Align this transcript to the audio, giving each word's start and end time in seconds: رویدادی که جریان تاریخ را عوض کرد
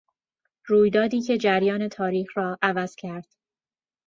رویدادی 0.67 1.21
که 1.21 1.37
جریان 1.37 1.87
تاریخ 1.87 2.37
را 2.37 2.57
عوض 2.61 2.95
کرد 2.95 3.27